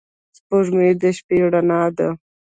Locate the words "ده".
1.97-2.09